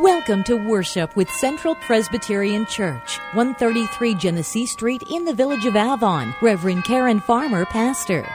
Welcome 0.00 0.44
to 0.44 0.56
worship 0.56 1.16
with 1.16 1.30
Central 1.30 1.74
Presbyterian 1.74 2.66
Church, 2.66 3.16
133 3.32 4.14
Genesee 4.16 4.66
Street 4.66 5.02
in 5.10 5.24
the 5.24 5.32
village 5.32 5.64
of 5.64 5.74
Avon. 5.74 6.34
Reverend 6.42 6.84
Karen 6.84 7.18
Farmer, 7.18 7.64
pastor. 7.64 8.30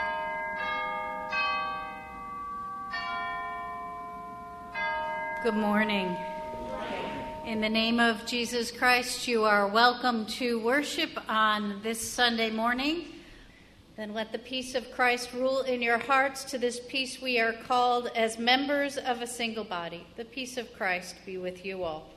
Good 5.44 5.54
morning. 5.54 6.18
In 7.46 7.62
the 7.62 7.70
name 7.70 8.00
of 8.00 8.26
Jesus 8.26 8.72
Christ, 8.72 9.28
you 9.28 9.44
are 9.44 9.68
welcome 9.68 10.26
to 10.38 10.60
worship 10.60 11.12
on 11.30 11.80
this 11.84 12.02
Sunday 12.02 12.50
morning. 12.50 13.06
Then 14.02 14.16
let 14.16 14.32
the 14.32 14.40
peace 14.40 14.74
of 14.74 14.92
Christ 14.92 15.32
rule 15.32 15.62
in 15.62 15.80
your 15.80 16.00
hearts. 16.00 16.44
To 16.46 16.58
this 16.58 16.80
peace 16.90 17.22
we 17.22 17.40
are 17.40 17.54
called 17.54 18.10
as 18.16 18.40
members 18.40 18.98
of 18.98 19.22
a 19.22 19.28
single 19.28 19.64
body. 19.64 20.08
The 20.16 20.26
peace 20.26 20.58
of 20.58 20.74
Christ 20.74 21.18
be 21.24 21.38
with 21.38 21.64
you 21.64 21.84
all. 21.84 22.10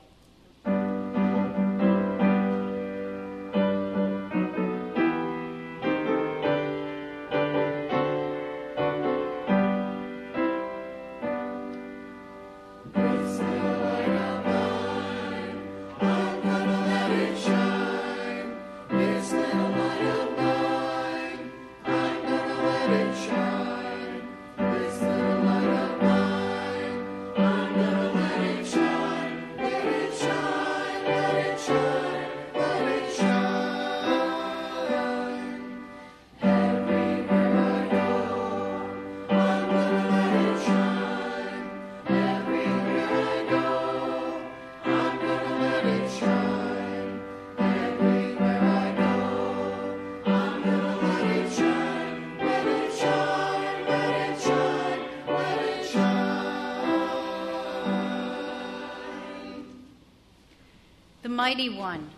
Mighty 61.45 61.69
one, 61.69 62.09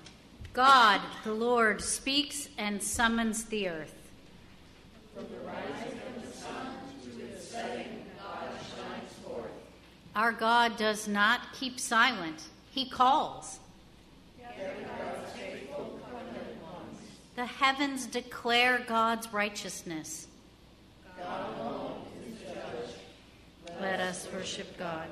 God, 0.54 1.02
the 1.26 1.34
Lord, 1.34 1.82
speaks 1.82 2.48
and 2.58 2.82
summons 2.82 3.44
the 3.44 3.68
earth. 3.68 3.94
From 5.14 5.26
the 5.26 5.46
rising 5.46 6.00
of 6.00 6.26
the 6.26 6.32
sun 6.32 6.68
to 7.04 7.10
the 7.10 7.38
setting, 7.38 8.06
God 8.18 8.48
shines 8.70 9.12
forth. 9.26 9.52
Our 10.16 10.32
God 10.32 10.78
does 10.78 11.10
not 11.10 11.42
keep 11.60 11.78
silent, 11.78 12.42
He 12.72 12.90
calls. 12.90 13.60
The 17.36 17.46
heavens 17.46 18.06
declare 18.06 18.82
God's 18.88 19.34
righteousness. 19.34 20.28
God 21.18 21.98
Let 23.82 24.00
us 24.00 24.26
worship 24.34 24.78
God. 24.78 25.10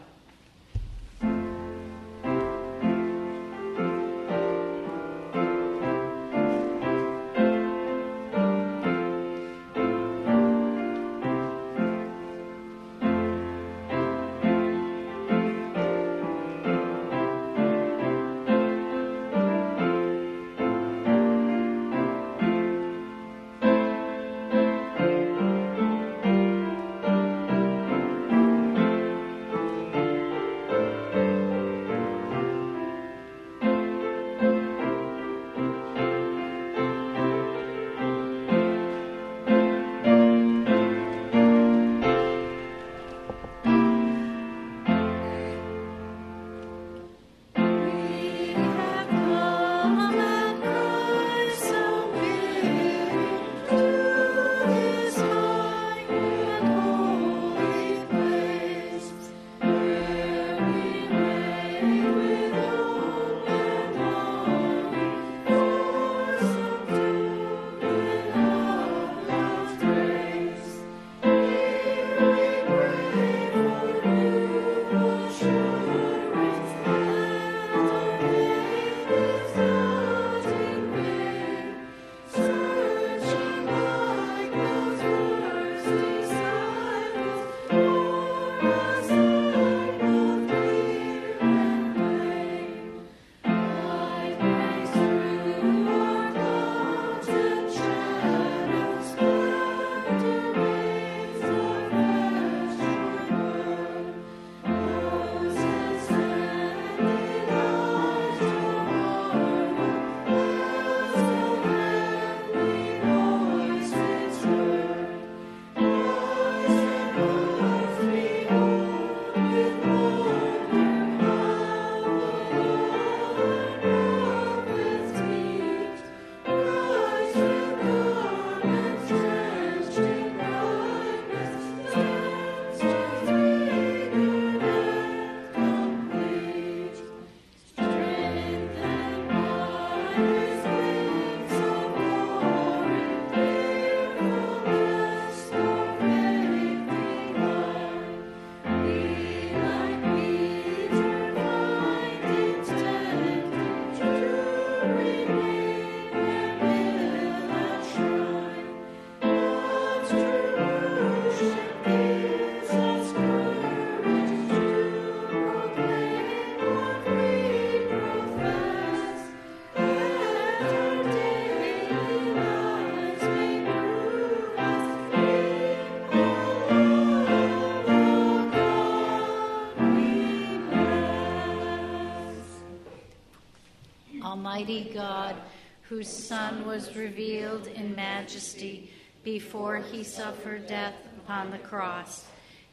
Almighty 184.65 184.93
God, 184.95 185.35
whose 185.83 186.09
Son 186.09 186.65
was 186.65 186.95
revealed 186.95 187.67
in 187.67 187.93
majesty 187.93 188.89
before 189.23 189.77
he 189.77 190.03
suffered 190.03 190.65
death 190.65 190.95
upon 191.19 191.51
the 191.51 191.59
cross. 191.59 192.25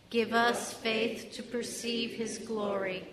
Give 0.08 0.32
us 0.32 0.72
faith 0.72 1.32
to 1.34 1.42
perceive 1.42 2.12
his 2.12 2.38
glory, 2.38 3.04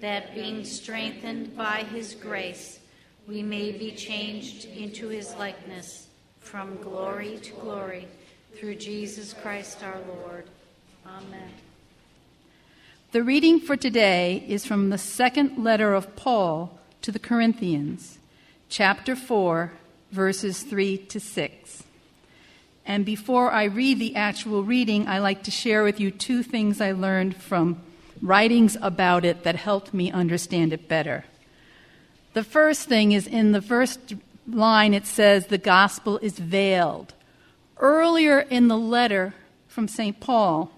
that 0.00 0.34
being 0.34 0.64
strengthened 0.64 1.54
by 1.54 1.84
his 1.92 2.14
grace, 2.14 2.80
we 3.28 3.42
may 3.42 3.70
be 3.70 3.90
changed 3.90 4.64
into 4.64 5.08
his 5.08 5.34
likeness 5.34 6.06
from 6.40 6.80
glory 6.80 7.36
to 7.42 7.52
glory 7.52 8.08
through 8.54 8.76
Jesus 8.76 9.34
Christ 9.34 9.84
our 9.84 10.00
Lord. 10.08 10.46
Amen. 11.06 11.50
The 13.10 13.22
reading 13.22 13.60
for 13.60 13.76
today 13.76 14.42
is 14.48 14.64
from 14.64 14.88
the 14.88 14.96
second 14.96 15.62
letter 15.62 15.92
of 15.92 16.16
Paul 16.16 16.78
to 17.02 17.12
the 17.12 17.18
Corinthians, 17.18 18.18
chapter 18.72 19.14
4, 19.14 19.70
verses 20.12 20.62
3 20.62 20.96
to 20.96 21.20
6. 21.20 21.82
And 22.86 23.04
before 23.04 23.52
I 23.52 23.64
read 23.64 23.98
the 23.98 24.16
actual 24.16 24.64
reading, 24.64 25.06
I 25.06 25.18
like 25.18 25.42
to 25.42 25.50
share 25.50 25.84
with 25.84 26.00
you 26.00 26.10
two 26.10 26.42
things 26.42 26.80
I 26.80 26.92
learned 26.92 27.36
from 27.36 27.82
writings 28.22 28.78
about 28.80 29.26
it 29.26 29.42
that 29.42 29.56
helped 29.56 29.92
me 29.92 30.10
understand 30.10 30.72
it 30.72 30.88
better. 30.88 31.26
The 32.32 32.42
first 32.42 32.88
thing 32.88 33.12
is 33.12 33.26
in 33.26 33.52
the 33.52 33.60
first 33.60 34.14
line, 34.48 34.94
it 34.94 35.06
says, 35.06 35.48
The 35.48 35.58
gospel 35.58 36.16
is 36.22 36.38
veiled. 36.38 37.12
Earlier 37.76 38.40
in 38.40 38.68
the 38.68 38.78
letter 38.78 39.34
from 39.68 39.86
St. 39.86 40.18
Paul, 40.18 40.72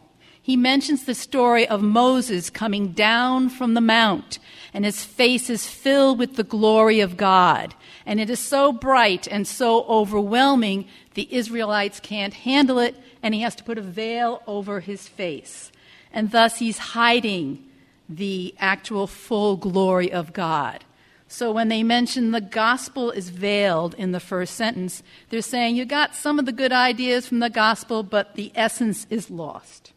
he 0.44 0.58
mentions 0.58 1.04
the 1.04 1.14
story 1.14 1.66
of 1.66 1.80
Moses 1.80 2.50
coming 2.50 2.92
down 2.92 3.48
from 3.48 3.72
the 3.72 3.80
mount, 3.80 4.38
and 4.74 4.84
his 4.84 5.02
face 5.02 5.48
is 5.48 5.66
filled 5.66 6.18
with 6.18 6.36
the 6.36 6.44
glory 6.44 7.00
of 7.00 7.16
God. 7.16 7.74
And 8.04 8.20
it 8.20 8.28
is 8.28 8.40
so 8.40 8.70
bright 8.70 9.26
and 9.26 9.48
so 9.48 9.84
overwhelming, 9.84 10.86
the 11.14 11.34
Israelites 11.34 11.98
can't 11.98 12.34
handle 12.34 12.78
it, 12.78 12.94
and 13.22 13.32
he 13.32 13.40
has 13.40 13.54
to 13.54 13.64
put 13.64 13.78
a 13.78 13.80
veil 13.80 14.42
over 14.46 14.80
his 14.80 15.08
face. 15.08 15.72
And 16.12 16.30
thus 16.30 16.58
he's 16.58 16.76
hiding 16.76 17.64
the 18.06 18.54
actual 18.58 19.06
full 19.06 19.56
glory 19.56 20.12
of 20.12 20.34
God. 20.34 20.84
So 21.26 21.52
when 21.52 21.68
they 21.68 21.82
mention 21.82 22.32
the 22.32 22.42
gospel 22.42 23.10
is 23.10 23.30
veiled 23.30 23.94
in 23.94 24.12
the 24.12 24.20
first 24.20 24.56
sentence, 24.56 25.02
they're 25.30 25.40
saying 25.40 25.76
you 25.76 25.86
got 25.86 26.14
some 26.14 26.38
of 26.38 26.44
the 26.44 26.52
good 26.52 26.70
ideas 26.70 27.26
from 27.26 27.38
the 27.38 27.48
gospel, 27.48 28.02
but 28.02 28.34
the 28.34 28.52
essence 28.54 29.06
is 29.08 29.30
lost. 29.30 29.93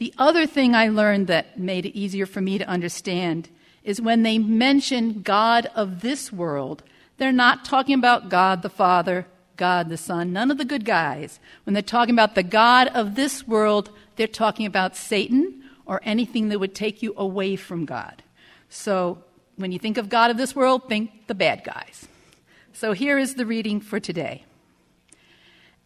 The 0.00 0.14
other 0.16 0.46
thing 0.46 0.74
I 0.74 0.88
learned 0.88 1.26
that 1.26 1.58
made 1.58 1.84
it 1.84 1.94
easier 1.94 2.24
for 2.24 2.40
me 2.40 2.56
to 2.56 2.66
understand 2.66 3.50
is 3.84 4.00
when 4.00 4.22
they 4.22 4.38
mention 4.38 5.20
God 5.20 5.66
of 5.74 6.00
this 6.00 6.32
world, 6.32 6.82
they're 7.18 7.32
not 7.32 7.66
talking 7.66 7.96
about 7.96 8.30
God 8.30 8.62
the 8.62 8.70
Father, 8.70 9.26
God 9.58 9.90
the 9.90 9.98
Son, 9.98 10.32
none 10.32 10.50
of 10.50 10.56
the 10.56 10.64
good 10.64 10.86
guys. 10.86 11.38
When 11.64 11.74
they're 11.74 11.82
talking 11.82 12.14
about 12.14 12.34
the 12.34 12.42
God 12.42 12.88
of 12.94 13.14
this 13.14 13.46
world, 13.46 13.90
they're 14.16 14.26
talking 14.26 14.64
about 14.64 14.96
Satan 14.96 15.64
or 15.84 16.00
anything 16.02 16.48
that 16.48 16.60
would 16.60 16.74
take 16.74 17.02
you 17.02 17.12
away 17.18 17.56
from 17.56 17.84
God. 17.84 18.22
So 18.70 19.22
when 19.56 19.70
you 19.70 19.78
think 19.78 19.98
of 19.98 20.08
God 20.08 20.30
of 20.30 20.38
this 20.38 20.56
world, 20.56 20.88
think 20.88 21.26
the 21.26 21.34
bad 21.34 21.62
guys. 21.62 22.08
So 22.72 22.94
here 22.94 23.18
is 23.18 23.34
the 23.34 23.44
reading 23.44 23.82
for 23.82 24.00
today. 24.00 24.46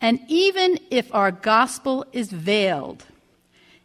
And 0.00 0.20
even 0.28 0.78
if 0.88 1.12
our 1.12 1.32
gospel 1.32 2.06
is 2.12 2.30
veiled, 2.30 3.06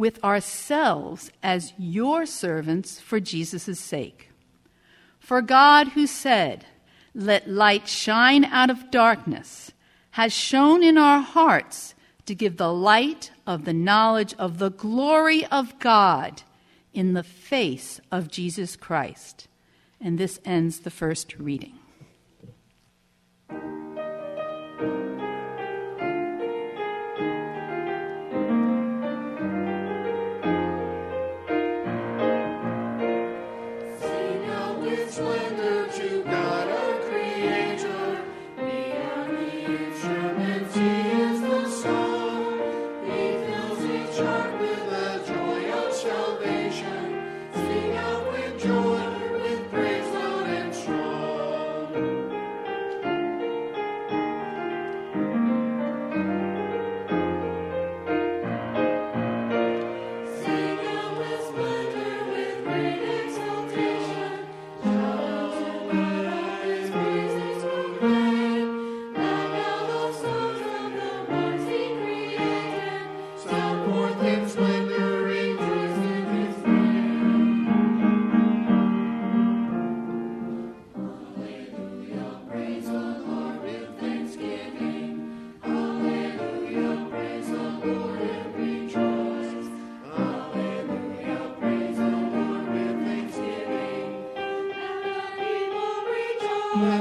with 0.00 0.24
ourselves 0.24 1.30
as 1.42 1.74
your 1.76 2.24
servants 2.24 2.98
for 2.98 3.20
Jesus' 3.20 3.78
sake. 3.78 4.30
For 5.18 5.42
God, 5.42 5.88
who 5.88 6.06
said, 6.06 6.64
Let 7.14 7.50
light 7.50 7.86
shine 7.86 8.46
out 8.46 8.70
of 8.70 8.90
darkness, 8.90 9.72
has 10.12 10.32
shone 10.32 10.82
in 10.82 10.96
our 10.96 11.20
hearts 11.20 11.94
to 12.24 12.34
give 12.34 12.56
the 12.56 12.72
light 12.72 13.30
of 13.46 13.66
the 13.66 13.74
knowledge 13.74 14.32
of 14.38 14.58
the 14.58 14.70
glory 14.70 15.44
of 15.46 15.78
God 15.78 16.44
in 16.94 17.12
the 17.12 17.22
face 17.22 18.00
of 18.10 18.30
Jesus 18.30 18.76
Christ. 18.76 19.48
And 20.00 20.16
this 20.16 20.40
ends 20.46 20.78
the 20.78 20.90
first 20.90 21.36
reading. 21.38 21.78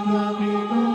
Second 0.06 0.89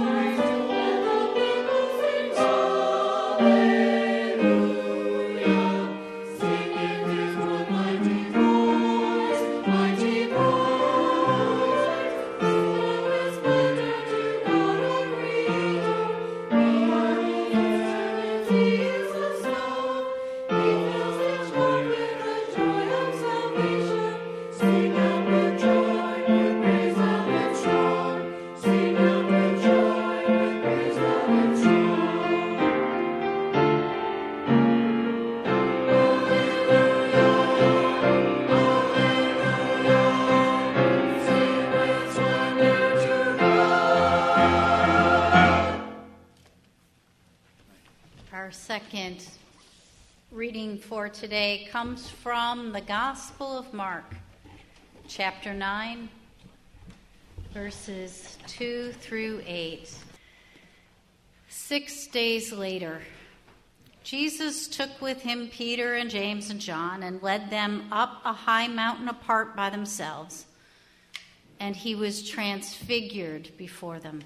today 51.14 51.68
comes 51.70 52.10
from 52.10 52.72
the 52.72 52.80
Gospel 52.80 53.56
of 53.56 53.72
Mark, 53.72 54.16
chapter 55.06 55.54
9, 55.54 56.08
verses 57.52 58.36
2 58.48 58.92
through 58.98 59.40
8. 59.46 59.96
Six 61.48 62.08
days 62.08 62.52
later, 62.52 63.00
Jesus 64.02 64.66
took 64.66 65.00
with 65.00 65.22
him 65.22 65.48
Peter 65.52 65.94
and 65.94 66.10
James 66.10 66.50
and 66.50 66.60
John 66.60 67.04
and 67.04 67.22
led 67.22 67.48
them 67.48 67.84
up 67.92 68.20
a 68.24 68.32
high 68.32 68.66
mountain 68.66 69.08
apart 69.08 69.54
by 69.54 69.70
themselves, 69.70 70.46
and 71.60 71.76
he 71.76 71.94
was 71.94 72.28
transfigured 72.28 73.50
before 73.56 74.00
them. 74.00 74.24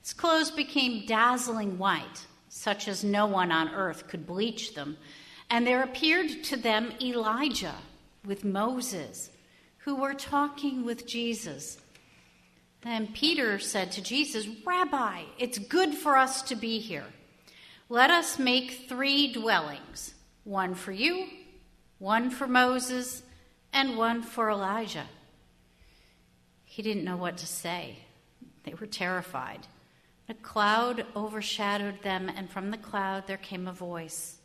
His 0.00 0.14
clothes 0.14 0.50
became 0.50 1.04
dazzling 1.04 1.76
white, 1.76 2.24
such 2.48 2.88
as 2.88 3.04
no 3.04 3.26
one 3.26 3.52
on 3.52 3.68
earth 3.74 4.08
could 4.08 4.26
bleach 4.26 4.74
them, 4.74 4.96
and 5.50 5.66
there 5.66 5.82
appeared 5.82 6.44
to 6.44 6.56
them 6.56 6.92
Elijah 7.00 7.76
with 8.24 8.44
Moses, 8.44 9.30
who 9.78 9.94
were 9.94 10.14
talking 10.14 10.84
with 10.84 11.06
Jesus. 11.06 11.78
Then 12.82 13.08
Peter 13.08 13.58
said 13.58 13.92
to 13.92 14.02
Jesus, 14.02 14.46
Rabbi, 14.64 15.22
it's 15.38 15.58
good 15.58 15.94
for 15.94 16.16
us 16.16 16.42
to 16.42 16.56
be 16.56 16.78
here. 16.78 17.06
Let 17.88 18.10
us 18.10 18.38
make 18.38 18.86
three 18.88 19.32
dwellings 19.32 20.14
one 20.44 20.74
for 20.74 20.92
you, 20.92 21.26
one 21.98 22.30
for 22.30 22.46
Moses, 22.46 23.22
and 23.72 23.96
one 23.96 24.22
for 24.22 24.50
Elijah. 24.50 25.06
He 26.64 26.82
didn't 26.82 27.04
know 27.04 27.16
what 27.16 27.38
to 27.38 27.46
say. 27.46 27.98
They 28.64 28.74
were 28.74 28.86
terrified. 28.86 29.66
A 30.28 30.34
cloud 30.34 31.06
overshadowed 31.14 32.02
them, 32.02 32.30
and 32.34 32.50
from 32.50 32.70
the 32.70 32.78
cloud 32.78 33.26
there 33.26 33.36
came 33.36 33.66
a 33.66 33.72
voice 33.72 34.38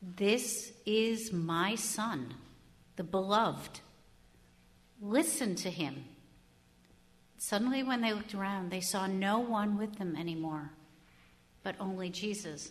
This 0.00 0.72
is 0.86 1.32
my 1.32 1.74
son, 1.74 2.34
the 2.96 3.04
beloved. 3.04 3.80
Listen 5.00 5.54
to 5.56 5.70
him. 5.70 6.04
Suddenly, 7.38 7.82
when 7.82 8.00
they 8.00 8.12
looked 8.12 8.34
around, 8.34 8.70
they 8.70 8.80
saw 8.80 9.06
no 9.06 9.38
one 9.38 9.78
with 9.78 9.96
them 9.96 10.16
anymore, 10.16 10.70
but 11.62 11.76
only 11.80 12.10
Jesus. 12.10 12.70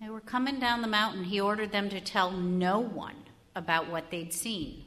They 0.00 0.08
were 0.08 0.20
coming 0.20 0.60
down 0.60 0.82
the 0.82 0.88
mountain. 0.88 1.24
He 1.24 1.40
ordered 1.40 1.72
them 1.72 1.88
to 1.90 2.00
tell 2.00 2.30
no 2.30 2.78
one 2.78 3.16
about 3.54 3.90
what 3.90 4.10
they'd 4.10 4.32
seen 4.32 4.84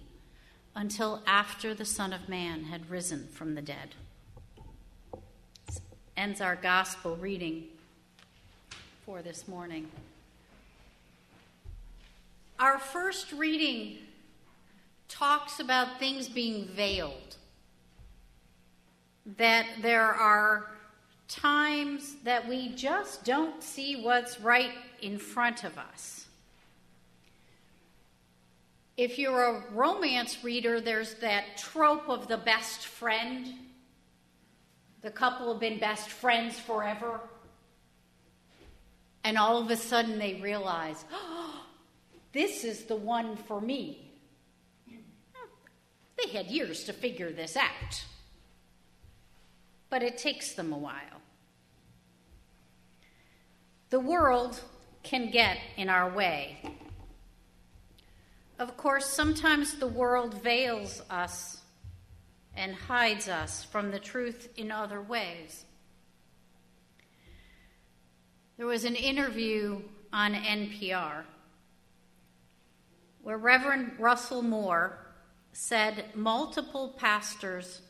until 0.75 1.21
after 1.27 1.73
the 1.73 1.85
Son 1.85 2.13
of 2.13 2.29
Man 2.29 2.63
had 2.63 2.89
risen 2.89 3.27
from 3.27 3.55
the 3.55 3.61
dead. 3.61 3.95
This 5.67 5.81
ends 6.15 6.41
our 6.41 6.55
gospel 6.55 7.17
reading 7.17 7.65
for 9.05 9.21
this 9.21 9.47
morning. 9.47 9.89
Our 12.61 12.77
first 12.77 13.31
reading 13.31 13.97
talks 15.07 15.59
about 15.59 15.97
things 15.97 16.29
being 16.29 16.67
veiled 16.67 17.37
that 19.37 19.65
there 19.81 20.13
are 20.13 20.67
times 21.27 22.17
that 22.23 22.47
we 22.47 22.69
just 22.75 23.25
don't 23.25 23.63
see 23.63 24.03
what's 24.03 24.39
right 24.39 24.73
in 25.01 25.17
front 25.17 25.63
of 25.63 25.75
us. 25.79 26.27
If 28.95 29.17
you're 29.17 29.43
a 29.43 29.63
romance 29.71 30.43
reader, 30.43 30.79
there's 30.79 31.15
that 31.15 31.57
trope 31.57 32.09
of 32.09 32.27
the 32.27 32.37
best 32.37 32.85
friend. 32.85 33.55
The 35.01 35.09
couple 35.09 35.51
have 35.51 35.59
been 35.59 35.79
best 35.79 36.09
friends 36.09 36.59
forever. 36.59 37.21
And 39.23 39.35
all 39.35 39.57
of 39.57 39.71
a 39.71 39.77
sudden 39.77 40.19
they 40.19 40.35
realize, 40.35 41.05
oh, 41.11 41.65
this 42.33 42.63
is 42.63 42.85
the 42.85 42.95
one 42.95 43.35
for 43.35 43.59
me. 43.59 44.11
They 46.17 46.31
had 46.31 46.47
years 46.47 46.83
to 46.85 46.93
figure 46.93 47.31
this 47.31 47.57
out 47.57 48.03
but 49.91 50.01
it 50.01 50.17
takes 50.17 50.53
them 50.53 50.73
a 50.73 50.77
while. 50.77 51.21
The 53.91 53.99
world 53.99 54.59
can 55.03 55.29
get 55.29 55.57
in 55.75 55.89
our 55.89 56.09
way. 56.09 56.57
Of 58.57 58.77
course, 58.77 59.05
sometimes 59.05 59.75
the 59.75 59.87
world 59.87 60.41
veils 60.41 61.01
us 61.09 61.59
and 62.55 62.73
hides 62.73 63.27
us 63.27 63.65
from 63.65 63.91
the 63.91 63.99
truth 63.99 64.47
in 64.55 64.71
other 64.71 65.01
ways. 65.01 65.65
There 68.57 68.67
was 68.67 68.85
an 68.85 68.95
interview 68.95 69.81
on 70.13 70.33
NPR 70.33 71.23
where 73.23 73.37
Reverend 73.37 73.93
Russell 73.99 74.41
Moore 74.41 74.97
said 75.53 76.05
multiple 76.15 76.95
pastors 76.97 77.81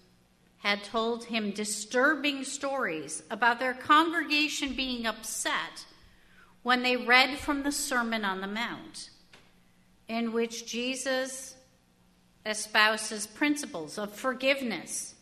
had 0.57 0.83
told 0.83 1.25
him 1.25 1.51
disturbing 1.51 2.43
stories 2.43 3.23
about 3.31 3.59
their 3.59 3.73
congregation 3.73 4.73
being 4.75 5.05
upset 5.05 5.85
when 6.63 6.83
they 6.83 6.95
read 6.95 7.37
from 7.39 7.63
the 7.63 7.71
Sermon 7.71 8.23
on 8.23 8.41
the 8.41 8.47
Mount, 8.47 9.09
in 10.07 10.31
which 10.31 10.67
Jesus 10.67 11.55
espouses 12.45 13.25
principles 13.25 13.97
of 13.97 14.13
forgiveness 14.13 15.15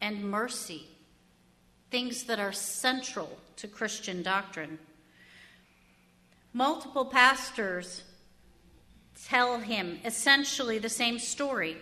and 0.00 0.30
mercy, 0.30 0.86
things 1.90 2.24
that 2.24 2.38
are 2.38 2.52
central 2.52 3.38
to 3.56 3.66
Christian 3.66 4.22
doctrine. 4.22 4.78
Multiple 6.52 7.06
pastors 7.06 8.04
tell 9.24 9.58
him 9.58 9.98
essentially 10.04 10.78
the 10.78 10.88
same 10.88 11.18
story 11.18 11.76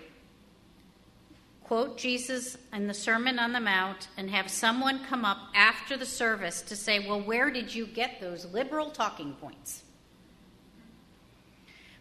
quote 1.64 1.96
Jesus 1.96 2.58
in 2.72 2.86
the 2.86 2.94
Sermon 2.94 3.38
on 3.38 3.52
the 3.52 3.60
Mount 3.60 4.08
and 4.16 4.30
have 4.30 4.50
someone 4.50 5.04
come 5.06 5.24
up 5.24 5.38
after 5.54 5.96
the 5.96 6.06
service 6.06 6.62
to 6.62 6.76
say, 6.76 7.00
Well, 7.00 7.20
where 7.20 7.50
did 7.50 7.74
you 7.74 7.86
get 7.86 8.20
those 8.20 8.44
liberal 8.52 8.90
talking 8.90 9.32
points? 9.32 9.82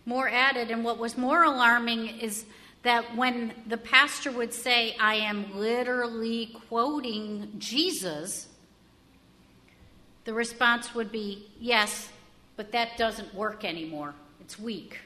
Moore 0.05 0.27
added, 0.27 0.69
and 0.69 0.83
what 0.83 0.99
was 0.99 1.17
more 1.17 1.43
alarming 1.43 2.19
is 2.19 2.45
that 2.83 3.15
when 3.15 3.53
the 3.65 3.77
pastor 3.77 4.31
would 4.31 4.53
say, 4.53 4.97
I 4.99 5.15
am 5.15 5.57
literally 5.57 6.57
quoting 6.67 7.53
Jesus, 7.57 8.47
the 10.25 10.33
response 10.33 10.93
would 10.93 11.11
be, 11.11 11.47
Yes, 11.57 12.09
but 12.57 12.73
that 12.73 12.97
doesn't 12.97 13.33
work 13.33 13.63
anymore. 13.63 14.13
It's 14.41 14.59
weak. 14.59 14.99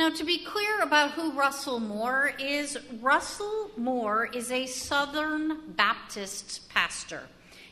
Now, 0.00 0.08
to 0.08 0.24
be 0.24 0.38
clear 0.38 0.80
about 0.80 1.10
who 1.10 1.32
Russell 1.32 1.78
Moore 1.78 2.32
is, 2.38 2.78
Russell 3.02 3.70
Moore 3.76 4.30
is 4.32 4.50
a 4.50 4.64
Southern 4.64 5.72
Baptist 5.76 6.70
pastor. 6.70 7.24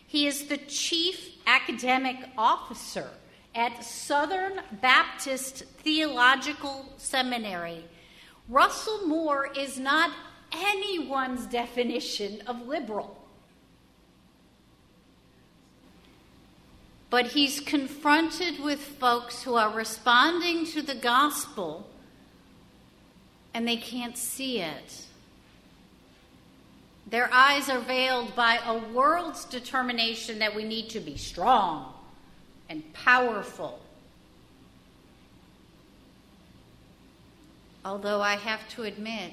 He 0.07 0.27
is 0.27 0.47
the 0.47 0.59
chief 0.59 1.39
academic 1.47 2.17
officer 2.37 3.09
at 3.55 3.83
Southern 3.83 4.61
Baptist 4.83 5.65
Theological 5.79 6.93
Seminary. 6.99 7.83
Russell 8.47 9.07
Moore 9.07 9.51
is 9.57 9.79
not 9.79 10.11
anyone's 10.53 11.47
definition 11.47 12.43
of 12.47 12.67
liberal. 12.67 13.17
But 17.09 17.29
he's 17.29 17.59
confronted 17.59 18.63
with 18.63 18.81
folks 18.81 19.45
who 19.45 19.55
are 19.55 19.73
responding 19.73 20.67
to 20.67 20.83
the 20.83 20.95
gospel 20.95 21.89
and 23.59 23.67
they 23.67 23.77
can't 23.77 24.17
see 24.17 24.61
it. 24.61 25.03
Their 27.11 27.29
eyes 27.33 27.69
are 27.69 27.81
veiled 27.81 28.37
by 28.37 28.61
a 28.65 28.79
world's 28.79 29.45
determination 29.47 30.39
that 30.39 30.55
we 30.55 30.63
need 30.63 30.91
to 30.91 31.01
be 31.01 31.17
strong 31.17 31.93
and 32.69 32.85
powerful. 32.93 33.81
Although 37.85 38.21
I 38.21 38.37
have 38.37 38.61
to 38.77 38.85
admit, 38.85 39.33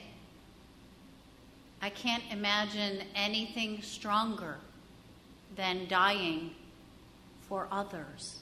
I 1.79 1.91
can't 1.91 2.23
imagine 2.31 3.03
anything 3.13 3.83
stronger 3.83 4.55
than 5.55 5.87
dying 5.87 6.55
for 7.47 7.67
others. 7.71 8.39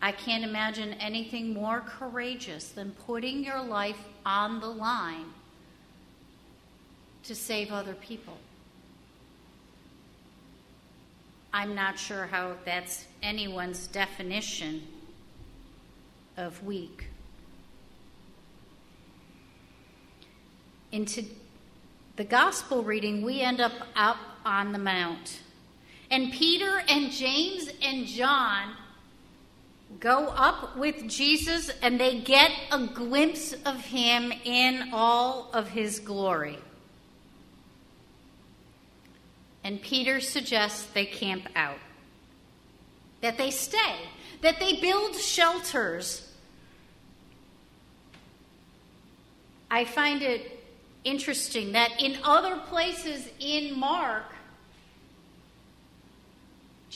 I 0.00 0.12
can't 0.12 0.44
imagine 0.44 0.92
anything 0.94 1.52
more 1.52 1.80
courageous 1.80 2.68
than 2.68 2.92
putting 3.06 3.42
your 3.42 3.60
life 3.60 3.98
on 4.24 4.60
the 4.60 4.68
line 4.68 5.26
to 7.24 7.34
save 7.34 7.72
other 7.72 7.94
people. 7.94 8.38
I'm 11.52 11.74
not 11.74 11.98
sure 11.98 12.26
how 12.26 12.54
that's 12.64 13.06
anyone's 13.22 13.88
definition 13.88 14.86
of 16.36 16.62
weak. 16.64 17.06
Into 20.92 21.24
the 22.16 22.24
gospel 22.24 22.82
reading, 22.82 23.22
we 23.22 23.40
end 23.40 23.60
up 23.60 23.72
up 23.96 24.18
on 24.44 24.72
the 24.72 24.78
mount. 24.78 25.40
And 26.10 26.32
Peter 26.32 26.82
and 26.88 27.10
James 27.10 27.70
and 27.82 28.06
John 28.06 28.74
go 30.00 30.28
up 30.28 30.76
with 30.76 31.08
Jesus 31.08 31.70
and 31.82 31.98
they 31.98 32.20
get 32.20 32.50
a 32.70 32.86
glimpse 32.86 33.52
of 33.64 33.80
him 33.86 34.32
in 34.44 34.90
all 34.92 35.50
of 35.52 35.68
his 35.68 35.98
glory. 35.98 36.58
And 39.64 39.82
Peter 39.82 40.20
suggests 40.20 40.86
they 40.86 41.04
camp 41.04 41.48
out, 41.56 41.78
that 43.20 43.36
they 43.36 43.50
stay, 43.50 43.96
that 44.40 44.60
they 44.60 44.80
build 44.80 45.16
shelters. 45.16 46.32
I 49.70 49.84
find 49.84 50.22
it 50.22 50.64
interesting 51.04 51.72
that 51.72 52.00
in 52.00 52.18
other 52.24 52.56
places 52.68 53.28
in 53.40 53.78
Mark, 53.78 54.24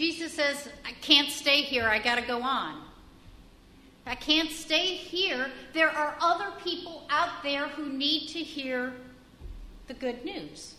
Jesus 0.03 0.33
says, 0.33 0.69
I 0.85 0.91
can't 1.01 1.31
stay 1.31 1.63
here, 1.63 1.87
I 1.87 2.01
got 2.01 2.17
to 2.17 2.23
go 2.23 2.43
on. 2.43 2.83
I 4.05 4.17
can't 4.17 4.51
stay 4.51 4.97
here. 4.97 5.49
There 5.75 5.91
are 5.91 6.17
other 6.21 6.51
people 6.65 7.05
out 7.09 7.45
there 7.45 7.69
who 7.69 7.89
need 7.89 8.27
to 8.31 8.41
hear 8.41 8.95
the 9.87 9.95
good 9.95 10.25
news. 10.25 10.75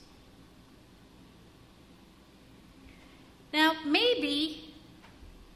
Now, 3.54 3.76
maybe 3.86 4.74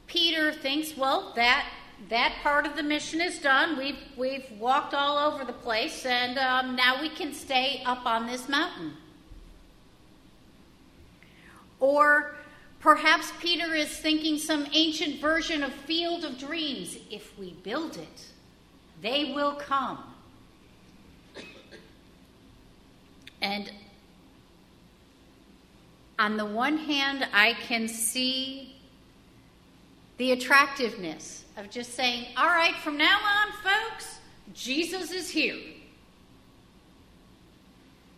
Peter 0.06 0.50
thinks, 0.50 0.96
well, 0.96 1.34
that 1.36 1.66
that 2.08 2.36
part 2.42 2.64
of 2.64 2.74
the 2.74 2.82
mission 2.82 3.20
is 3.20 3.38
done. 3.38 3.76
We've 3.76 3.98
we've 4.16 4.50
walked 4.58 4.94
all 4.94 5.18
over 5.18 5.44
the 5.44 5.52
place, 5.52 6.06
and 6.06 6.38
um, 6.38 6.74
now 6.74 7.02
we 7.02 7.10
can 7.10 7.34
stay 7.34 7.82
up 7.84 8.06
on 8.06 8.26
this 8.26 8.48
mountain. 8.48 8.94
Or 11.80 12.37
perhaps 12.80 13.32
Peter 13.40 13.74
is 13.74 13.88
thinking 13.88 14.38
some 14.38 14.66
ancient 14.72 15.20
version 15.20 15.62
of 15.62 15.72
Field 15.72 16.24
of 16.24 16.38
Dreams. 16.38 16.96
If 17.10 17.38
we 17.38 17.52
build 17.62 17.96
it, 17.96 18.26
they 19.02 19.32
will 19.34 19.54
come. 19.54 19.98
And 23.40 23.70
on 26.18 26.36
the 26.36 26.44
one 26.44 26.76
hand, 26.76 27.28
I 27.32 27.54
can 27.54 27.86
see 27.86 28.74
the 30.16 30.32
attractiveness 30.32 31.44
of 31.56 31.70
just 31.70 31.94
saying, 31.94 32.26
all 32.36 32.48
right, 32.48 32.74
from 32.76 32.96
now 32.96 33.18
on, 33.18 33.52
folks, 33.62 34.18
Jesus 34.52 35.12
is 35.12 35.30
here. 35.30 35.56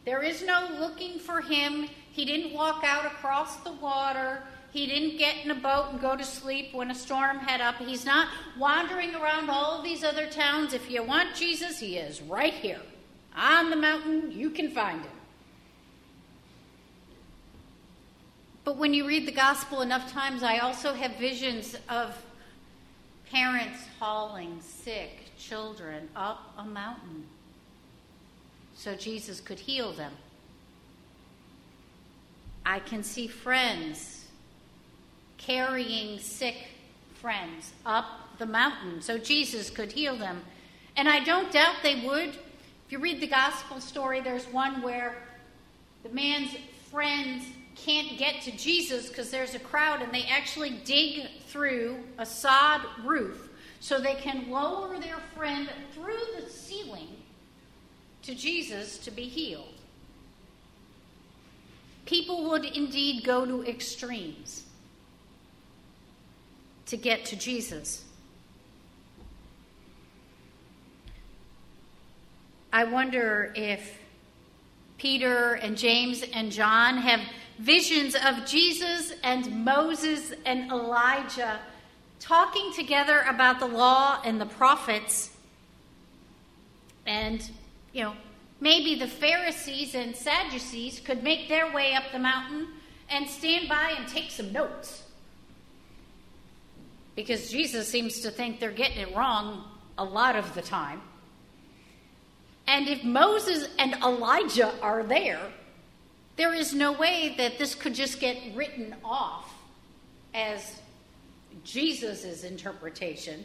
There 0.04 0.22
is 0.22 0.42
no 0.42 0.68
looking 0.78 1.18
for 1.18 1.40
him. 1.40 1.88
He 2.12 2.24
didn't 2.24 2.54
walk 2.54 2.82
out 2.84 3.06
across 3.06 3.56
the 3.56 3.72
water. 3.72 4.42
He 4.72 4.86
didn't 4.86 5.18
get 5.18 5.44
in 5.44 5.50
a 5.50 5.54
boat 5.54 5.88
and 5.90 6.00
go 6.00 6.16
to 6.16 6.24
sleep 6.24 6.72
when 6.72 6.90
a 6.90 6.94
storm 6.94 7.38
had 7.38 7.60
up. 7.60 7.76
He's 7.76 8.04
not 8.04 8.28
wandering 8.58 9.14
around 9.14 9.50
all 9.50 9.82
these 9.82 10.04
other 10.04 10.26
towns. 10.26 10.72
If 10.72 10.90
you 10.90 11.02
want 11.02 11.34
Jesus, 11.34 11.80
he 11.80 11.96
is 11.96 12.22
right 12.22 12.54
here. 12.54 12.80
On 13.36 13.70
the 13.70 13.76
mountain, 13.76 14.32
you 14.32 14.50
can 14.50 14.70
find 14.70 15.02
him. 15.02 15.12
But 18.64 18.76
when 18.76 18.94
you 18.94 19.06
read 19.06 19.26
the 19.26 19.32
gospel 19.32 19.82
enough 19.82 20.12
times, 20.12 20.42
I 20.42 20.58
also 20.58 20.94
have 20.94 21.16
visions 21.16 21.76
of 21.88 22.16
parents 23.30 23.80
hauling 23.98 24.60
sick 24.60 25.36
children 25.38 26.08
up 26.14 26.52
a 26.58 26.64
mountain 26.64 27.26
so 28.80 28.94
Jesus 28.94 29.42
could 29.42 29.58
heal 29.58 29.92
them. 29.92 30.10
I 32.64 32.78
can 32.78 33.02
see 33.02 33.26
friends 33.26 34.24
carrying 35.36 36.18
sick 36.18 36.54
friends 37.12 37.74
up 37.84 38.06
the 38.38 38.46
mountain 38.46 39.02
so 39.02 39.18
Jesus 39.18 39.68
could 39.68 39.92
heal 39.92 40.16
them. 40.16 40.40
And 40.96 41.10
I 41.10 41.22
don't 41.22 41.52
doubt 41.52 41.74
they 41.82 42.06
would. 42.06 42.30
If 42.30 42.92
you 42.92 43.00
read 43.00 43.20
the 43.20 43.26
gospel 43.26 43.82
story, 43.82 44.22
there's 44.22 44.46
one 44.46 44.80
where 44.80 45.14
the 46.02 46.08
man's 46.08 46.56
friends 46.90 47.44
can't 47.76 48.16
get 48.16 48.40
to 48.44 48.50
Jesus 48.52 49.10
because 49.10 49.30
there's 49.30 49.54
a 49.54 49.58
crowd, 49.58 50.00
and 50.00 50.10
they 50.10 50.24
actually 50.24 50.80
dig 50.86 51.26
through 51.48 51.98
a 52.16 52.24
sod 52.24 52.80
roof 53.04 53.50
so 53.80 54.00
they 54.00 54.14
can 54.14 54.50
lower 54.50 54.98
their 54.98 55.18
friend 55.36 55.68
through 55.92 56.40
the 56.40 56.48
ceiling 56.48 57.08
to 58.30 58.36
Jesus 58.36 58.96
to 58.98 59.10
be 59.10 59.24
healed. 59.24 59.74
People 62.06 62.48
would 62.50 62.64
indeed 62.64 63.24
go 63.24 63.44
to 63.44 63.68
extremes 63.68 64.64
to 66.86 66.96
get 66.96 67.24
to 67.24 67.36
Jesus. 67.36 68.04
I 72.72 72.84
wonder 72.84 73.52
if 73.56 73.98
Peter 74.96 75.54
and 75.54 75.76
James 75.76 76.22
and 76.32 76.52
John 76.52 76.98
have 76.98 77.20
visions 77.58 78.14
of 78.14 78.46
Jesus 78.46 79.12
and 79.24 79.64
Moses 79.64 80.32
and 80.46 80.70
Elijah 80.70 81.58
talking 82.20 82.72
together 82.74 83.24
about 83.28 83.58
the 83.58 83.66
law 83.66 84.20
and 84.24 84.40
the 84.40 84.46
prophets. 84.46 85.30
And, 87.06 87.50
you 87.92 88.04
know, 88.04 88.14
maybe 88.60 88.94
the 88.94 89.08
Pharisees 89.08 89.94
and 89.94 90.14
Sadducees 90.14 91.00
could 91.00 91.22
make 91.22 91.48
their 91.48 91.72
way 91.72 91.94
up 91.94 92.04
the 92.12 92.18
mountain 92.18 92.68
and 93.08 93.28
stand 93.28 93.68
by 93.68 93.94
and 93.98 94.06
take 94.08 94.30
some 94.30 94.52
notes. 94.52 95.02
Because 97.16 97.50
Jesus 97.50 97.88
seems 97.88 98.20
to 98.20 98.30
think 98.30 98.60
they're 98.60 98.70
getting 98.70 98.98
it 98.98 99.14
wrong 99.14 99.64
a 99.98 100.04
lot 100.04 100.36
of 100.36 100.54
the 100.54 100.62
time. 100.62 101.00
And 102.66 102.88
if 102.88 103.02
Moses 103.02 103.68
and 103.78 103.94
Elijah 103.94 104.72
are 104.80 105.02
there, 105.02 105.40
there 106.36 106.54
is 106.54 106.72
no 106.72 106.92
way 106.92 107.34
that 107.36 107.58
this 107.58 107.74
could 107.74 107.94
just 107.94 108.20
get 108.20 108.36
written 108.54 108.94
off 109.04 109.52
as 110.32 110.80
Jesus' 111.64 112.44
interpretation, 112.44 113.44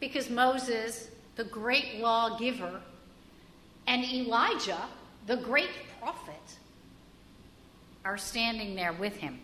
because 0.00 0.30
Moses, 0.30 1.10
the 1.36 1.44
great 1.44 2.00
lawgiver, 2.00 2.80
and 3.86 4.04
Elijah, 4.04 4.82
the 5.26 5.36
great 5.36 5.70
prophet, 6.00 6.34
are 8.04 8.18
standing 8.18 8.74
there 8.74 8.92
with 8.92 9.16
him. 9.16 9.40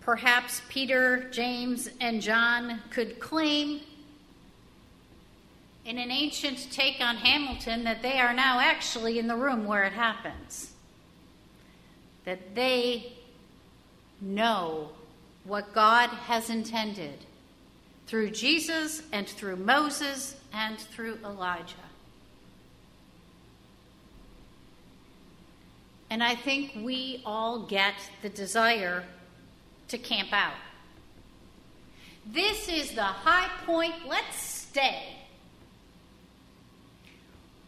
Perhaps 0.00 0.62
Peter, 0.68 1.28
James, 1.30 1.88
and 2.00 2.20
John 2.20 2.80
could 2.90 3.20
claim 3.20 3.80
in 5.84 5.98
an 5.98 6.10
ancient 6.10 6.70
take 6.70 7.00
on 7.00 7.16
Hamilton 7.16 7.84
that 7.84 8.02
they 8.02 8.18
are 8.18 8.32
now 8.32 8.60
actually 8.60 9.18
in 9.18 9.26
the 9.26 9.36
room 9.36 9.66
where 9.66 9.84
it 9.84 9.92
happens. 9.92 10.72
That 12.24 12.54
they 12.54 13.12
know 14.20 14.90
what 15.44 15.72
God 15.72 16.10
has 16.10 16.50
intended 16.50 17.18
through 18.10 18.28
Jesus 18.28 19.04
and 19.12 19.28
through 19.28 19.54
Moses 19.54 20.34
and 20.52 20.76
through 20.76 21.16
Elijah. 21.24 21.76
And 26.10 26.20
I 26.20 26.34
think 26.34 26.72
we 26.74 27.22
all 27.24 27.60
get 27.60 27.94
the 28.20 28.28
desire 28.28 29.04
to 29.86 29.96
camp 29.96 30.30
out. 30.32 30.54
This 32.26 32.68
is 32.68 32.96
the 32.96 33.02
high 33.04 33.48
point. 33.64 33.94
Let's 34.08 34.42
stay. 34.42 35.14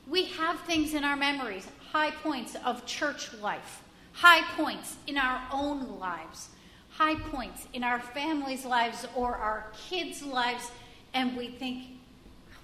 We 0.09 0.25
have 0.25 0.59
things 0.63 0.95
in 0.95 1.05
our 1.05 1.17
memories, 1.17 1.69
high 1.93 2.11
points 2.11 2.57
of 2.65 2.85
church 2.85 3.33
life, 3.35 3.81
high 4.13 4.43
points 4.57 4.97
in 5.07 5.19
our 5.19 5.41
own 5.53 6.01
lives, 6.01 6.49
high 6.97 7.17
points 7.17 7.67
in 7.73 7.83
our 7.83 8.01
families' 8.01 8.65
lives 8.65 9.07
or 9.15 9.35
our 9.35 9.67
kids' 9.89 10.23
lives, 10.23 10.71
and 11.15 11.37
we 11.37 11.49
think, 11.49 11.85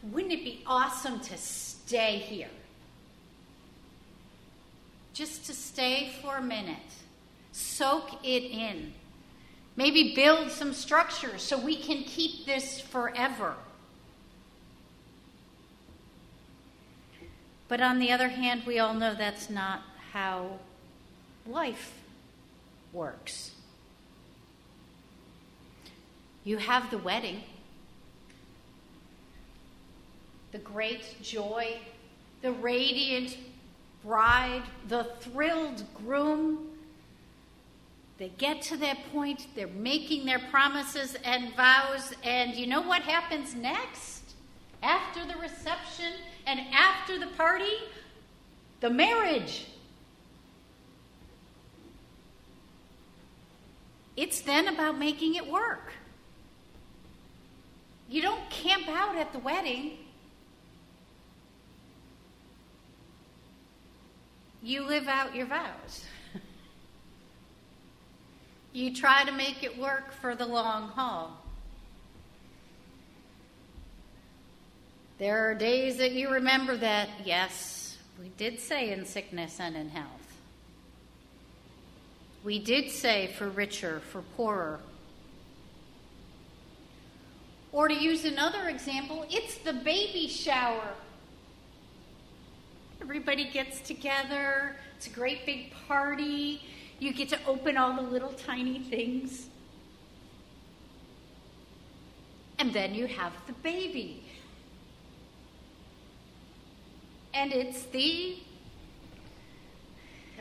wouldn't 0.03 0.33
it 0.33 0.45
be 0.45 0.63
awesome 0.67 1.21
to 1.21 1.37
stay 1.37 2.19
here? 2.19 2.51
Just 5.15 5.47
to 5.47 5.55
stay 5.55 6.13
for 6.23 6.37
a 6.37 6.43
minute, 6.43 6.77
soak 7.53 8.25
it 8.25 8.45
in. 8.45 8.93
Maybe 9.77 10.15
build 10.15 10.51
some 10.51 10.73
structures 10.73 11.43
so 11.43 11.59
we 11.59 11.77
can 11.77 12.05
keep 12.05 12.47
this 12.47 12.81
forever. 12.81 13.55
But 17.69 17.81
on 17.81 17.99
the 17.99 18.11
other 18.11 18.29
hand, 18.29 18.63
we 18.67 18.79
all 18.79 18.95
know 18.95 19.15
that's 19.15 19.51
not 19.51 19.83
how 20.13 20.59
life 21.47 21.93
works. 22.93 23.53
You 26.49 26.57
have 26.57 26.91
the 26.91 26.97
wedding, 26.97 27.43
the 30.51 30.57
great 30.57 31.21
joy, 31.21 31.77
the 32.41 32.53
radiant 32.53 33.37
bride, 34.03 34.63
the 34.89 35.09
thrilled 35.21 35.85
groom. 35.95 36.69
They 38.17 38.31
get 38.39 38.63
to 38.63 38.79
that 38.79 38.97
point, 39.13 39.47
they're 39.55 39.67
making 39.67 40.25
their 40.25 40.39
promises 40.39 41.19
and 41.23 41.55
vows, 41.55 42.15
and 42.25 42.55
you 42.55 42.67
know 42.67 42.81
what 42.81 43.03
happens 43.03 43.55
next? 43.55 44.23
After 44.83 45.27
the 45.27 45.37
reception, 45.37 46.15
and 46.47 46.61
after 46.73 47.19
the 47.19 47.27
party, 47.37 47.77
the 48.81 48.89
marriage. 48.89 49.67
It's 54.17 54.41
then 54.41 54.67
about 54.69 54.99
making 54.99 55.35
it 55.35 55.47
work. 55.47 55.93
You 58.09 58.23
don't 58.23 58.49
camp 58.49 58.89
out 58.89 59.17
at 59.17 59.33
the 59.33 59.39
wedding. 59.39 59.99
You 64.63 64.83
live 64.83 65.09
out 65.09 65.35
your 65.35 65.47
vows. 65.47 66.05
you 68.73 68.95
try 68.95 69.25
to 69.25 69.33
make 69.33 69.63
it 69.63 69.79
work 69.79 70.13
for 70.13 70.35
the 70.35 70.47
long 70.47 70.89
haul. 70.89 71.37
There 75.19 75.51
are 75.51 75.55
days 75.55 75.99
that 75.99 76.13
you 76.13 76.31
remember 76.31 76.77
that, 76.77 77.09
yes, 77.25 77.99
we 78.21 78.29
did 78.37 78.61
say 78.61 78.93
in 78.93 79.05
sickness 79.05 79.61
and 79.61 79.77
in 79.77 79.91
health. 79.91 80.07
We 82.45 82.59
did 82.59 82.91
say 82.91 83.27
for 83.37 83.49
richer, 83.49 84.01
for 84.01 84.23
poorer. 84.23 84.81
Or 87.79 87.87
to 87.87 87.95
use 87.95 88.25
another 88.25 88.69
example, 88.69 89.25
it's 89.31 89.59
the 89.59 89.73
baby 89.73 90.27
shower. 90.27 90.95
Everybody 93.01 93.49
gets 93.49 93.81
together, 93.81 94.75
it's 94.97 95.07
a 95.07 95.11
great 95.11 95.47
big 95.47 95.73
party. 95.87 96.61
You 96.99 97.13
get 97.13 97.29
to 97.29 97.39
open 97.47 97.77
all 97.77 97.95
the 97.95 98.03
little 98.03 98.33
tiny 98.33 98.81
things. 98.81 99.47
And 102.59 102.73
then 102.73 102.97
you 102.97 103.07
have 103.07 103.33
the 103.47 103.53
baby. 103.53 104.25
And 107.33 107.53
it's 107.53 107.85
the 107.85 108.39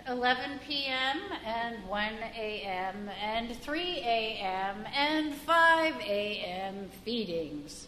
11 0.10 0.60
p.m. 0.66 1.20
and 1.46 1.86
1 1.86 2.14
a.m. 2.38 3.10
and 3.22 3.56
3 3.58 3.82
a.m. 3.82 4.86
and 4.96 5.34
5 5.34 5.96
a.m. 6.00 6.90
feedings. 7.04 7.88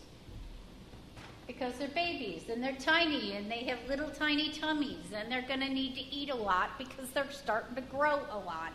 Because 1.47 1.75
they're 1.75 1.87
babies 1.87 2.49
and 2.49 2.61
they're 2.61 2.75
tiny 2.75 3.33
and 3.37 3.49
they 3.49 3.63
have 3.63 3.79
little 3.87 4.09
tiny 4.09 4.51
tummies 4.51 5.13
and 5.15 5.31
they're 5.31 5.47
going 5.47 5.61
to 5.61 5.69
need 5.69 5.95
to 5.95 6.01
eat 6.13 6.29
a 6.29 6.35
lot 6.35 6.71
because 6.77 7.09
they're 7.11 7.31
starting 7.31 7.75
to 7.75 7.81
grow 7.81 8.19
a 8.31 8.37
lot. 8.37 8.73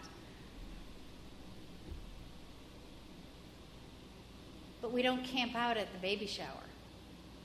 But 4.80 4.90
we 4.90 5.02
don't 5.02 5.22
camp 5.22 5.54
out 5.54 5.76
at 5.76 5.92
the 5.92 5.98
baby 5.98 6.26
shower 6.26 6.64